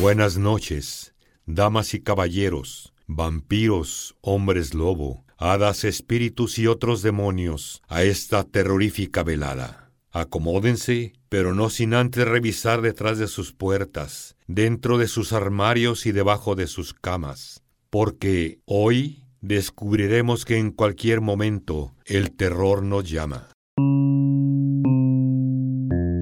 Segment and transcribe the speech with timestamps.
[0.00, 8.44] Buenas noches, damas y caballeros, vampiros, hombres lobo, hadas, espíritus y otros demonios, a esta
[8.44, 9.92] terrorífica velada.
[10.10, 16.12] Acomódense, pero no sin antes revisar detrás de sus puertas, dentro de sus armarios y
[16.12, 23.48] debajo de sus camas, porque hoy descubriremos que en cualquier momento el terror nos llama.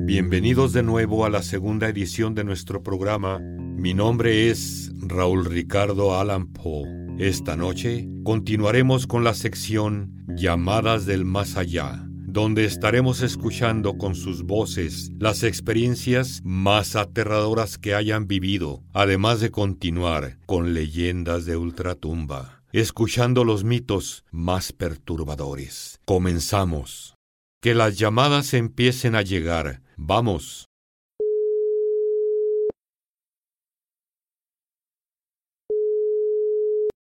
[0.05, 3.39] Bienvenidos de nuevo a la segunda edición de nuestro programa.
[3.79, 6.89] Mi nombre es Raúl Ricardo Allan Poe.
[7.17, 14.43] Esta noche continuaremos con la sección Llamadas del Más Allá, donde estaremos escuchando con sus
[14.43, 22.65] voces las experiencias más aterradoras que hayan vivido, además de continuar con leyendas de ultratumba,
[22.73, 26.01] escuchando los mitos más perturbadores.
[26.05, 27.15] Comenzamos.
[27.63, 29.83] Que las llamadas empiecen a llegar.
[29.97, 30.68] Vamos.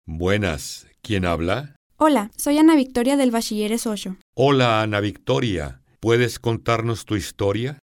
[0.06, 0.86] Buenas.
[1.02, 1.78] ¿Quién habla?
[1.96, 4.18] Hola, soy Ana Victoria del Bachilleres 8.
[4.36, 5.82] Hola, Ana Victoria.
[6.02, 7.80] ¿Puedes contarnos tu historia?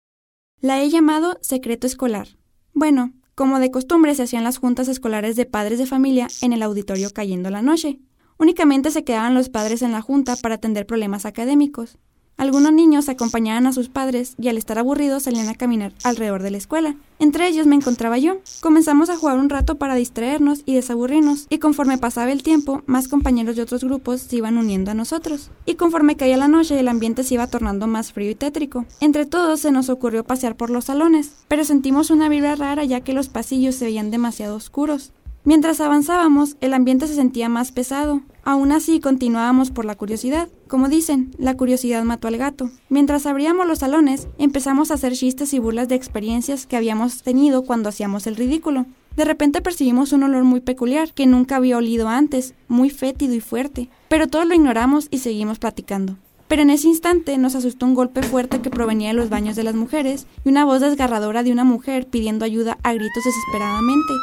[0.59, 2.27] La he llamado secreto escolar.
[2.73, 6.61] Bueno, como de costumbre se hacían las juntas escolares de padres de familia en el
[6.61, 7.99] auditorio cayendo la noche.
[8.37, 11.99] Únicamente se quedaban los padres en la junta para atender problemas académicos.
[12.39, 16.51] Algunos niños acompañaban a sus padres y al estar aburridos salían a caminar alrededor de
[16.51, 16.95] la escuela.
[17.19, 18.37] Entre ellos me encontraba yo.
[18.61, 23.09] Comenzamos a jugar un rato para distraernos y desaburrirnos, y conforme pasaba el tiempo, más
[23.09, 25.51] compañeros de otros grupos se iban uniendo a nosotros.
[25.65, 28.85] Y conforme caía la noche, el ambiente se iba tornando más frío y tétrico.
[29.01, 33.01] Entre todos se nos ocurrió pasear por los salones, pero sentimos una vibra rara ya
[33.01, 35.11] que los pasillos se veían demasiado oscuros.
[35.43, 38.21] Mientras avanzábamos, el ambiente se sentía más pesado.
[38.43, 40.47] Aún así, continuábamos por la curiosidad.
[40.69, 42.69] Como dicen, la curiosidad mató al gato.
[42.89, 47.63] Mientras abríamos los salones, empezamos a hacer chistes y burlas de experiencias que habíamos tenido
[47.63, 48.85] cuando hacíamos el ridículo.
[49.17, 53.39] De repente percibimos un olor muy peculiar que nunca había olido antes, muy fétido y
[53.39, 53.89] fuerte.
[54.09, 56.17] Pero todos lo ignoramos y seguimos platicando.
[56.47, 59.63] Pero en ese instante nos asustó un golpe fuerte que provenía de los baños de
[59.63, 64.13] las mujeres y una voz desgarradora de una mujer pidiendo ayuda a gritos desesperadamente.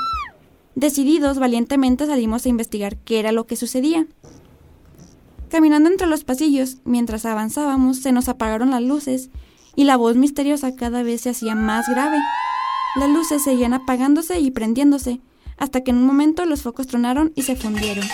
[0.76, 4.06] Decididos, valientemente salimos a investigar qué era lo que sucedía.
[5.48, 9.30] Caminando entre los pasillos, mientras avanzábamos, se nos apagaron las luces
[9.76, 12.18] y la voz misteriosa cada vez se hacía más grave.
[12.96, 15.20] Las luces seguían apagándose y prendiéndose,
[15.56, 18.04] hasta que en un momento los focos tronaron y se fundieron.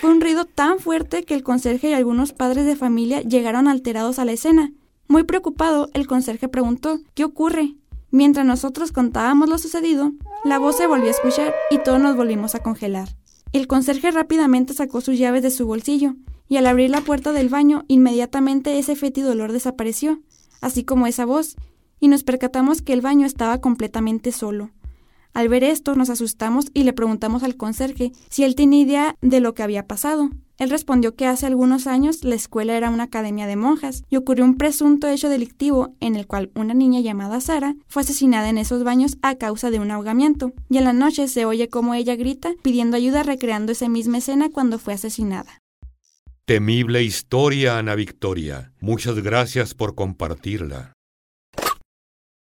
[0.00, 4.18] Fue un ruido tan fuerte que el conserje y algunos padres de familia llegaron alterados
[4.18, 4.72] a la escena.
[5.08, 7.74] Muy preocupado, el conserje preguntó ¿Qué ocurre?
[8.10, 10.12] Mientras nosotros contábamos lo sucedido,
[10.44, 13.08] la voz se volvió a escuchar y todos nos volvimos a congelar.
[13.52, 16.16] El conserje rápidamente sacó sus llaves de su bolsillo
[16.50, 20.20] y al abrir la puerta del baño, inmediatamente ese fétido olor desapareció,
[20.60, 21.56] así como esa voz,
[22.00, 24.70] y nos percatamos que el baño estaba completamente solo.
[25.32, 29.38] Al ver esto, nos asustamos y le preguntamos al conserje si él tenía idea de
[29.38, 30.28] lo que había pasado.
[30.58, 34.44] Él respondió que hace algunos años la escuela era una academia de monjas y ocurrió
[34.44, 38.82] un presunto hecho delictivo en el cual una niña llamada Sara fue asesinada en esos
[38.82, 40.52] baños a causa de un ahogamiento.
[40.68, 44.50] Y en la noche se oye como ella grita pidiendo ayuda recreando esa misma escena
[44.50, 45.59] cuando fue asesinada.
[46.50, 48.72] Temible historia, Ana Victoria.
[48.80, 50.94] Muchas gracias por compartirla.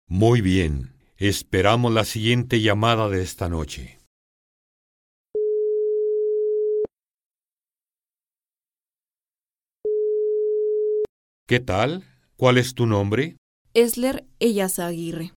[0.09, 3.97] Muy bien, esperamos la siguiente llamada de esta noche.
[11.47, 12.03] ¿Qué tal?
[12.35, 13.38] ¿Cuál es tu nombre?
[13.73, 15.31] Esler Ellaza Aguirre.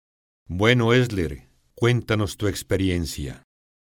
[0.49, 3.43] Bueno, Esler, cuéntanos tu experiencia.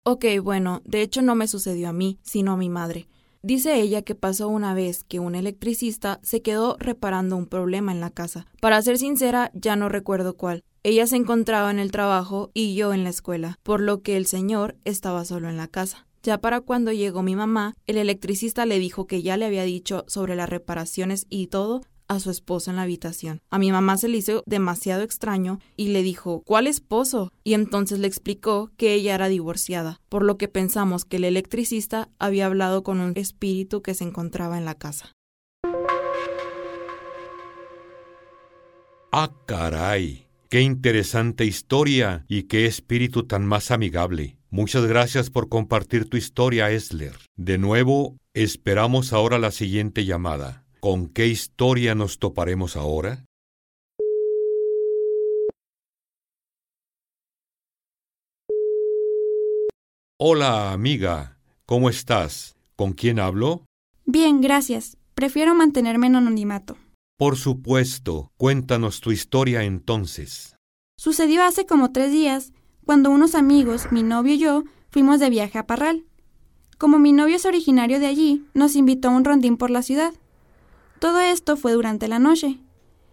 [0.05, 3.07] Ok, bueno, de hecho no me sucedió a mí, sino a mi madre.
[3.43, 7.99] Dice ella que pasó una vez que un electricista se quedó reparando un problema en
[7.99, 8.45] la casa.
[8.59, 10.63] Para ser sincera, ya no recuerdo cuál.
[10.83, 14.27] Ella se encontraba en el trabajo y yo en la escuela, por lo que el
[14.27, 16.05] señor estaba solo en la casa.
[16.21, 20.05] Ya para cuando llegó mi mamá, el electricista le dijo que ya le había dicho
[20.07, 23.39] sobre las reparaciones y todo a su esposo en la habitación.
[23.49, 27.31] A mi mamá se le hizo demasiado extraño y le dijo, ¿cuál esposo?
[27.43, 32.09] Y entonces le explicó que ella era divorciada, por lo que pensamos que el electricista
[32.19, 35.13] había hablado con un espíritu que se encontraba en la casa.
[39.13, 40.27] Ah, caray.
[40.49, 44.37] Qué interesante historia y qué espíritu tan más amigable.
[44.49, 47.15] Muchas gracias por compartir tu historia, Esler.
[47.37, 50.65] De nuevo, esperamos ahora la siguiente llamada.
[50.83, 53.23] ¿Con qué historia nos toparemos ahora?
[60.17, 61.37] Hola, amiga.
[61.67, 62.55] ¿Cómo estás?
[62.75, 63.63] ¿Con quién hablo?
[64.05, 64.97] Bien, gracias.
[65.13, 66.77] Prefiero mantenerme en anonimato.
[67.15, 68.31] Por supuesto.
[68.37, 70.55] Cuéntanos tu historia entonces.
[70.97, 72.53] Sucedió hace como tres días,
[72.87, 76.05] cuando unos amigos, mi novio y yo, fuimos de viaje a Parral.
[76.79, 80.11] Como mi novio es originario de allí, nos invitó a un rondín por la ciudad.
[81.01, 82.59] Todo esto fue durante la noche.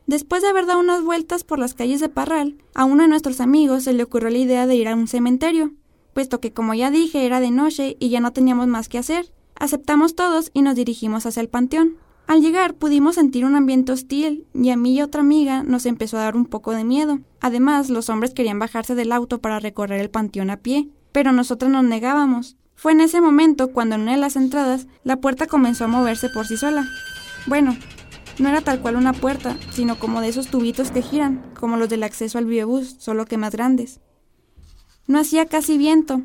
[0.07, 3.41] Después de haber dado unas vueltas por las calles de Parral, a uno de nuestros
[3.41, 5.73] amigos se le ocurrió la idea de ir a un cementerio,
[6.13, 9.33] puesto que como ya dije era de noche y ya no teníamos más que hacer.
[9.55, 11.97] Aceptamos todos y nos dirigimos hacia el panteón.
[12.27, 16.19] Al llegar pudimos sentir un ambiente hostil y a mí y otra amiga nos empezó
[16.19, 17.21] a dar un poco de miedo.
[17.41, 21.71] Además, los hombres querían bajarse del auto para recorrer el panteón a pie, pero nosotros
[21.71, 22.59] nos negábamos.
[22.75, 26.29] Fue en ese momento cuando en una de las entradas la puerta comenzó a moverse
[26.29, 26.87] por sí sola.
[27.49, 27.75] Bueno,
[28.39, 31.89] no era tal cual una puerta, sino como de esos tubitos que giran, como los
[31.89, 34.01] del acceso al biobús, solo que más grandes.
[35.07, 36.21] No hacía casi viento.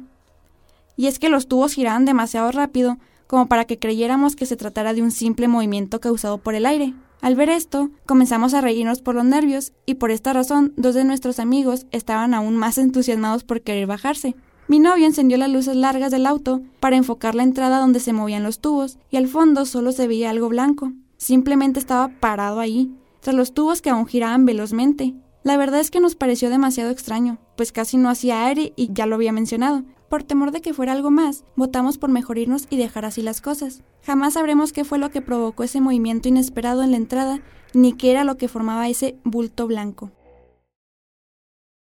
[0.97, 4.93] Y es que los tubos giraban demasiado rápido como para que creyéramos que se tratara
[4.93, 6.93] de un simple movimiento causado por el aire.
[7.21, 11.05] Al ver esto, comenzamos a reírnos por los nervios y por esta razón dos de
[11.05, 14.35] nuestros amigos estaban aún más entusiasmados por querer bajarse.
[14.67, 18.43] Mi novio encendió las luces largas del auto para enfocar la entrada donde se movían
[18.43, 20.91] los tubos y al fondo solo se veía algo blanco.
[21.17, 25.13] Simplemente estaba parado ahí, tras los tubos que aún giraban velozmente.
[25.43, 29.05] La verdad es que nos pareció demasiado extraño, pues casi no hacía aire y ya
[29.05, 29.83] lo había mencionado.
[30.09, 33.41] Por temor de que fuera algo más, votamos por mejor irnos y dejar así las
[33.41, 33.83] cosas.
[34.03, 37.41] Jamás sabremos qué fue lo que provocó ese movimiento inesperado en la entrada,
[37.73, 40.11] ni qué era lo que formaba ese bulto blanco.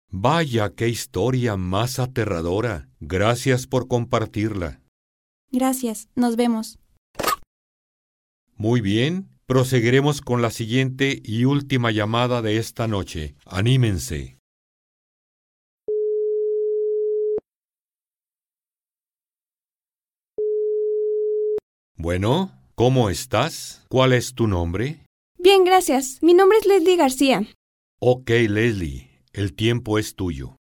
[0.09, 2.89] Vaya, qué historia más aterradora.
[2.99, 4.81] Gracias por compartirla.
[5.51, 6.80] Gracias, nos vemos.
[8.61, 13.33] Muy bien, Proseguiremos con la siguiente y última llamada de esta noche.
[13.47, 14.37] Anímense.
[21.97, 23.83] Bueno, ¿cómo estás?
[23.89, 25.07] ¿Cuál es tu nombre?
[25.39, 26.19] Bien, gracias.
[26.21, 27.47] Mi nombre es Leslie García.
[27.99, 30.55] Ok, Leslie, el tiempo es tuyo.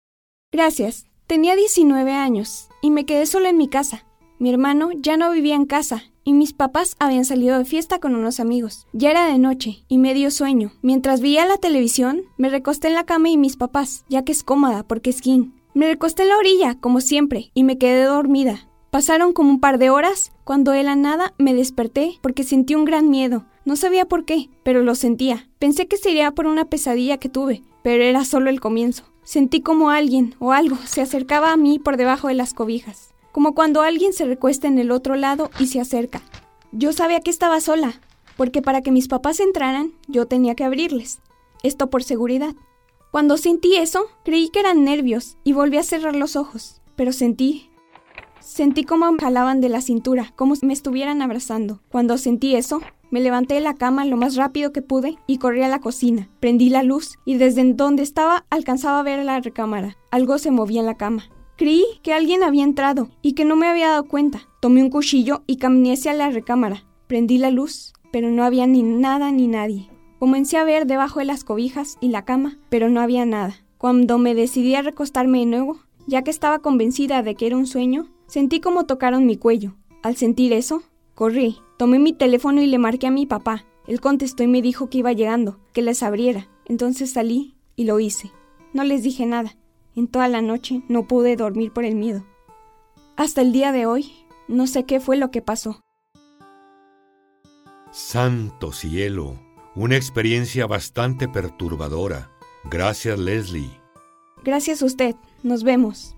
[0.54, 1.06] Gracias.
[1.28, 4.06] Tenía 19 años y me quedé sola en mi casa.
[4.40, 8.14] Mi hermano ya no vivía en casa y mis papás habían salido de fiesta con
[8.14, 8.86] unos amigos.
[8.94, 10.72] Ya era de noche y me dio sueño.
[10.84, 14.44] Mientras veía la televisión, me recosté en la cama y mis papás, ya que es
[14.44, 15.54] cómoda porque es king.
[15.74, 18.68] Me recosté en la orilla, como siempre, y me quedé dormida.
[18.92, 22.86] Pasaron como un par de horas cuando de la nada me desperté porque sentí un
[22.86, 23.46] gran miedo.
[23.66, 25.50] No sabía por qué, pero lo sentía.
[25.58, 29.06] Pensé que sería por una pesadilla que tuve, pero era solo el comienzo.
[29.24, 33.56] Sentí como alguien o algo se acercaba a mí por debajo de las cobijas como
[33.56, 36.22] cuando alguien se recuesta en el otro lado y se acerca.
[36.74, 37.94] Yo sabía que estaba sola,
[38.36, 41.22] porque para que mis papás entraran yo tenía que abrirles.
[41.64, 42.54] Esto por seguridad.
[43.12, 47.70] Cuando sentí eso, creí que eran nervios y volví a cerrar los ojos, pero sentí...
[48.42, 51.80] Sentí como me jalaban de la cintura, como si me estuvieran abrazando.
[51.88, 55.64] Cuando sentí eso, me levanté de la cama lo más rápido que pude y corrí
[55.64, 56.28] a la cocina.
[56.42, 59.96] Prendí la luz y desde donde estaba alcanzaba a ver la recámara.
[60.12, 61.30] Algo se movía en la cama.
[61.60, 64.48] Creí que alguien había entrado y que no me había dado cuenta.
[64.62, 66.86] Tomé un cuchillo y caminé hacia la recámara.
[67.08, 69.90] Prendí la luz, pero no había ni nada ni nadie.
[70.20, 73.58] Comencé a ver debajo de las cobijas y la cama, pero no había nada.
[73.78, 77.68] Cuando me decidí a recostarme de nuevo, ya que estaba convencida de que era un
[77.68, 79.76] sueño, sentí como tocaron mi cuello.
[80.02, 83.66] Al sentir eso, corrí, tomé mi teléfono y le marqué a mi papá.
[83.86, 86.48] Él contestó y me dijo que iba llegando, que les abriera.
[86.68, 88.32] Entonces salí y lo hice.
[88.72, 89.58] No les dije nada.
[90.00, 92.26] En toda la noche no pude dormir por el miedo.
[93.18, 95.82] Hasta el día de hoy, no sé qué fue lo que pasó.
[97.92, 99.38] Santo cielo,
[99.76, 102.32] una experiencia bastante perturbadora.
[102.64, 103.78] Gracias, Leslie.
[104.42, 105.18] Gracias a usted.
[105.44, 106.16] Nos vemos.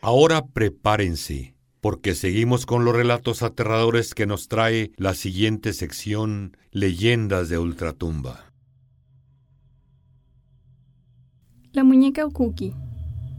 [0.00, 7.48] Ahora prepárense porque seguimos con los relatos aterradores que nos trae la siguiente sección, Leyendas
[7.48, 8.52] de Ultratumba.
[11.72, 12.72] La muñeca Okuki.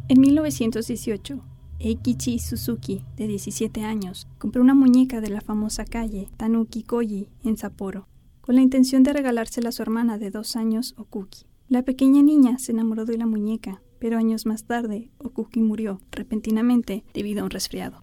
[0.10, 1.40] En 1918,
[1.80, 7.56] Eikichi Suzuki, de 17 años, compró una muñeca de la famosa calle Tanuki Koji en
[7.56, 8.10] Sapporo,
[8.42, 11.46] con la intención de regalársela a su hermana de dos años, Okuki.
[11.70, 17.06] La pequeña niña se enamoró de la muñeca, pero años más tarde, Okuki murió repentinamente
[17.14, 18.03] debido a un resfriado.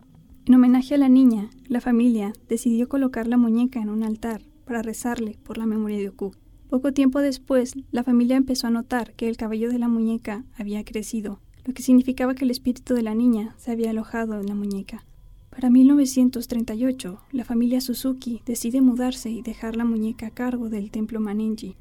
[0.50, 4.83] En homenaje a la niña, la familia decidió colocar la muñeca en un altar para
[4.83, 6.33] rezarle por la memoria de Oku.
[6.69, 10.85] Poco tiempo después, la familia empezó a notar que el cabello de la muñeca había
[10.85, 14.57] crecido, lo que significaba que el espíritu de la niña se había alojado en la
[14.57, 15.07] muñeca.
[15.50, 21.21] Para 1938, la familia Suzuki decide mudarse y dejar la muñeca a cargo del templo
[21.21, 21.76] Maninji,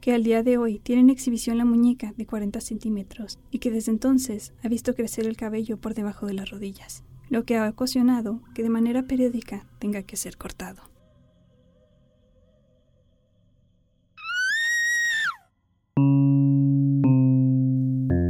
[0.00, 3.72] que al día de hoy tiene en exhibición la muñeca de 40 centímetros y que
[3.72, 7.66] desde entonces ha visto crecer el cabello por debajo de las rodillas lo que ha
[7.66, 10.82] ocasionado que de manera periódica tenga que ser cortado.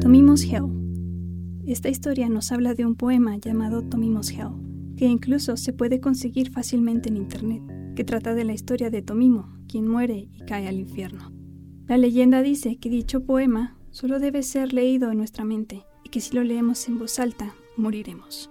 [0.00, 0.70] Tomimos Hell.
[1.66, 6.52] Esta historia nos habla de un poema llamado Tomimos Hell, que incluso se puede conseguir
[6.52, 7.60] fácilmente en internet,
[7.96, 11.32] que trata de la historia de Tomimo, quien muere y cae al infierno.
[11.88, 16.20] La leyenda dice que dicho poema solo debe ser leído en nuestra mente y que
[16.20, 18.48] si lo leemos en voz alta, moriremos.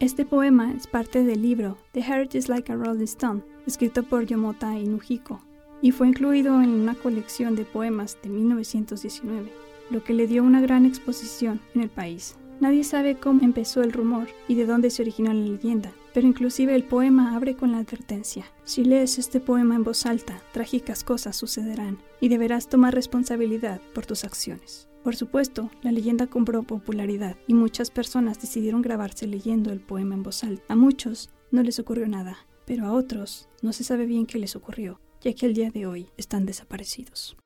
[0.00, 4.24] Este poema es parte del libro The Heart is Like a Rolling Stone, escrito por
[4.24, 5.42] Yomota Inujiko,
[5.82, 9.52] y fue incluido en una colección de poemas de 1919,
[9.90, 12.36] lo que le dio una gran exposición en el país.
[12.60, 16.76] Nadie sabe cómo empezó el rumor y de dónde se originó la leyenda, pero inclusive
[16.76, 18.44] el poema abre con la advertencia.
[18.62, 24.06] Si lees este poema en voz alta, trágicas cosas sucederán y deberás tomar responsabilidad por
[24.06, 24.88] tus acciones.
[25.08, 30.22] Por supuesto, la leyenda compró popularidad y muchas personas decidieron grabarse leyendo el poema en
[30.22, 30.62] voz alta.
[30.68, 32.36] A muchos no les ocurrió nada,
[32.66, 35.86] pero a otros no se sabe bien qué les ocurrió, ya que al día de
[35.86, 37.38] hoy están desaparecidos.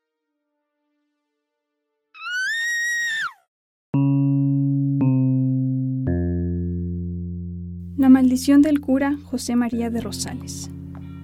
[7.96, 10.68] La maldición del cura José María de Rosales.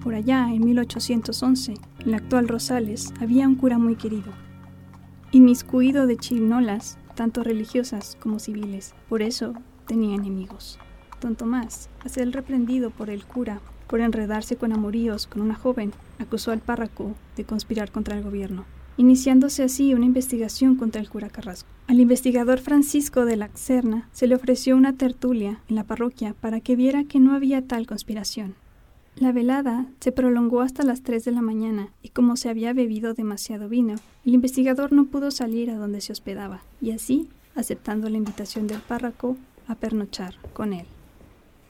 [0.01, 4.31] Por allá, en 1811, en la actual Rosales, había un cura muy querido,
[5.31, 8.93] inmiscuido de chirinolas, tanto religiosas como civiles.
[9.07, 9.53] Por eso
[9.87, 10.79] tenía enemigos.
[11.21, 15.91] Don Tomás, a ser reprendido por el cura por enredarse con amoríos con una joven,
[16.19, 18.65] acusó al párroco de conspirar contra el gobierno,
[18.97, 21.67] iniciándose así una investigación contra el cura Carrasco.
[21.87, 26.61] Al investigador Francisco de la Serna se le ofreció una tertulia en la parroquia para
[26.61, 28.53] que viera que no había tal conspiración.
[29.19, 33.13] La velada se prolongó hasta las 3 de la mañana y como se había bebido
[33.13, 33.95] demasiado vino,
[34.25, 38.79] el investigador no pudo salir a donde se hospedaba y así, aceptando la invitación del
[38.79, 39.35] párroco,
[39.67, 40.85] a pernochar con él.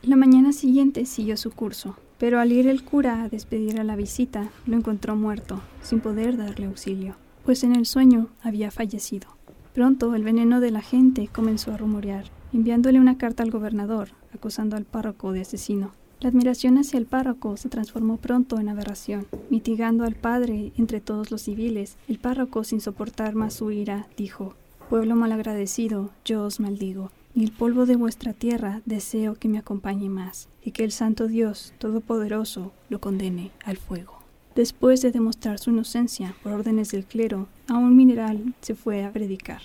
[0.03, 3.96] La mañana siguiente siguió su curso, pero al ir el cura a despedir a la
[3.96, 7.15] visita, lo encontró muerto, sin poder darle auxilio,
[7.46, 9.27] pues en el sueño había fallecido.
[9.74, 14.77] Pronto el veneno de la gente comenzó a rumorear, enviándole una carta al gobernador, acusando
[14.77, 15.99] al párroco de asesino.
[16.21, 19.25] La admiración hacia el párroco se transformó pronto en aberración.
[19.49, 24.53] Mitigando al padre entre todos los civiles, el párroco, sin soportar más su ira, dijo,
[24.89, 30.09] Pueblo malagradecido, yo os maldigo, y el polvo de vuestra tierra deseo que me acompañe
[30.09, 34.19] más, y que el Santo Dios Todopoderoso lo condene al fuego.
[34.55, 39.13] Después de demostrar su inocencia por órdenes del clero, a un mineral se fue a
[39.13, 39.61] predicar.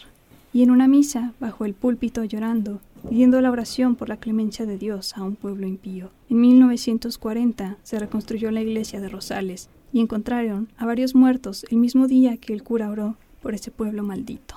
[0.55, 2.81] Y en una misa, bajo el púlpito llorando,
[3.11, 6.11] pidiendo la oración por la clemencia de Dios a un pueblo impío.
[6.31, 12.07] En 1940 se reconstruyó la iglesia de Rosales y encontraron a varios muertos el mismo
[12.07, 14.55] día que el cura oró por ese pueblo maldito.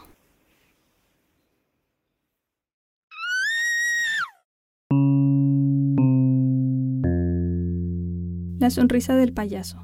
[8.59, 9.81] La sonrisa del payaso.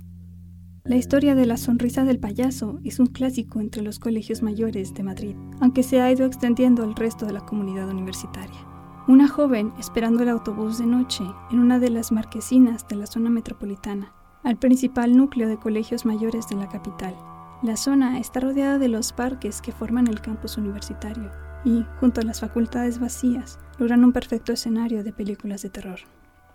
[0.94, 5.02] La historia de la sonrisa del payaso es un clásico entre los colegios mayores de
[5.02, 8.60] Madrid, aunque se ha ido extendiendo al resto de la comunidad universitaria.
[9.08, 13.32] Una joven esperando el autobús de noche en una de las marquesinas de la zona
[13.32, 17.16] metropolitana, al principal núcleo de colegios mayores de la capital.
[17.64, 21.32] La zona está rodeada de los parques que forman el campus universitario
[21.66, 26.02] y, junto a las facultades vacías, logran un perfecto escenario de películas de terror.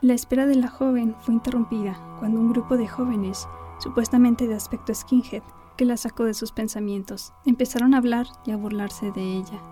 [0.00, 4.94] La espera de la joven fue interrumpida cuando un grupo de jóvenes supuestamente de aspecto
[4.94, 5.42] skinhead,
[5.76, 7.32] que la sacó de sus pensamientos.
[7.46, 9.62] Empezaron a hablar y a burlarse de ella.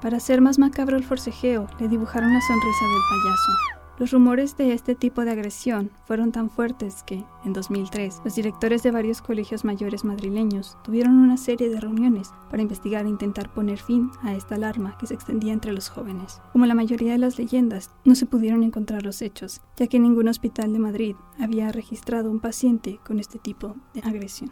[0.00, 3.75] Para hacer más macabro el forcejeo, le dibujaron la sonrisa del payaso.
[3.98, 8.82] Los rumores de este tipo de agresión fueron tan fuertes que, en 2003, los directores
[8.82, 13.78] de varios colegios mayores madrileños tuvieron una serie de reuniones para investigar e intentar poner
[13.78, 16.42] fin a esta alarma que se extendía entre los jóvenes.
[16.52, 20.28] Como la mayoría de las leyendas, no se pudieron encontrar los hechos, ya que ningún
[20.28, 24.50] hospital de Madrid había registrado un paciente con este tipo de agresión.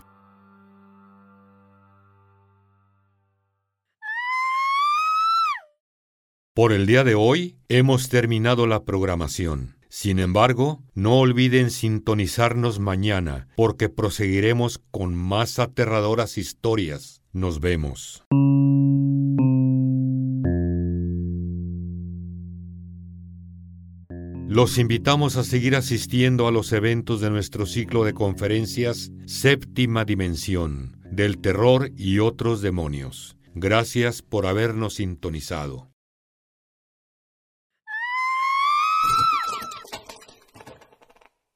[6.56, 9.74] Por el día de hoy hemos terminado la programación.
[9.88, 17.22] Sin embargo, no olviden sintonizarnos mañana, porque proseguiremos con más aterradoras historias.
[17.32, 18.22] Nos vemos.
[24.46, 31.00] Los invitamos a seguir asistiendo a los eventos de nuestro ciclo de conferencias Séptima Dimensión,
[31.10, 33.36] del terror y otros demonios.
[33.56, 35.93] Gracias por habernos sintonizado.